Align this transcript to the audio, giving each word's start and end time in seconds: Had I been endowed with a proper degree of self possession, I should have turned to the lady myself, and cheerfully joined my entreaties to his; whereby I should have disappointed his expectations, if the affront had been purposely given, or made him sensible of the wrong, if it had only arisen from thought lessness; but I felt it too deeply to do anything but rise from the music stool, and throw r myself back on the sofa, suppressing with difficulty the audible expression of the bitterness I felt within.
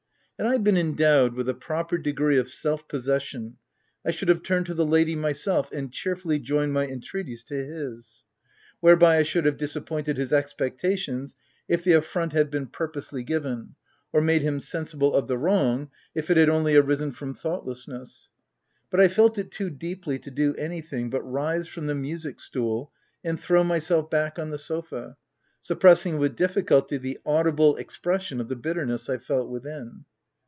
Had 0.41 0.49
I 0.49 0.57
been 0.57 0.75
endowed 0.75 1.35
with 1.35 1.47
a 1.49 1.53
proper 1.53 1.99
degree 1.99 2.39
of 2.39 2.49
self 2.49 2.87
possession, 2.87 3.57
I 4.03 4.09
should 4.09 4.27
have 4.27 4.41
turned 4.41 4.65
to 4.65 4.73
the 4.73 4.87
lady 4.87 5.15
myself, 5.15 5.71
and 5.71 5.93
cheerfully 5.93 6.39
joined 6.39 6.73
my 6.73 6.87
entreaties 6.87 7.43
to 7.43 7.53
his; 7.55 8.23
whereby 8.79 9.17
I 9.17 9.21
should 9.21 9.45
have 9.45 9.55
disappointed 9.57 10.17
his 10.17 10.33
expectations, 10.33 11.35
if 11.67 11.83
the 11.83 11.91
affront 11.93 12.33
had 12.33 12.49
been 12.49 12.65
purposely 12.65 13.21
given, 13.21 13.75
or 14.11 14.19
made 14.19 14.41
him 14.41 14.59
sensible 14.59 15.13
of 15.13 15.27
the 15.27 15.37
wrong, 15.37 15.91
if 16.15 16.31
it 16.31 16.37
had 16.37 16.49
only 16.49 16.75
arisen 16.75 17.11
from 17.11 17.35
thought 17.35 17.67
lessness; 17.67 18.29
but 18.89 18.99
I 18.99 19.09
felt 19.09 19.37
it 19.37 19.51
too 19.51 19.69
deeply 19.69 20.17
to 20.17 20.31
do 20.31 20.55
anything 20.55 21.11
but 21.11 21.21
rise 21.21 21.67
from 21.67 21.85
the 21.85 21.93
music 21.93 22.39
stool, 22.39 22.91
and 23.23 23.39
throw 23.39 23.59
r 23.59 23.63
myself 23.65 24.09
back 24.09 24.39
on 24.39 24.49
the 24.49 24.57
sofa, 24.57 25.17
suppressing 25.61 26.17
with 26.17 26.35
difficulty 26.35 26.97
the 26.97 27.19
audible 27.27 27.75
expression 27.75 28.41
of 28.41 28.47
the 28.49 28.55
bitterness 28.55 29.07
I 29.07 29.19
felt 29.19 29.47
within. 29.47 30.05